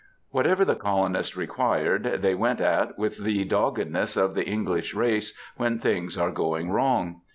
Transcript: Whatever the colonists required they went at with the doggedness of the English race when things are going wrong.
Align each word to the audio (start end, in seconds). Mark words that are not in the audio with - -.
Whatever 0.31 0.65
the 0.65 0.73
colonists 0.73 1.37
required 1.37 2.21
they 2.23 2.33
went 2.33 2.59
at 2.59 2.97
with 2.97 3.19
the 3.23 3.43
doggedness 3.45 4.17
of 4.17 4.33
the 4.33 4.47
English 4.47 4.95
race 4.95 5.37
when 5.57 5.77
things 5.77 6.17
are 6.17 6.31
going 6.31 6.71
wrong. 6.71 7.21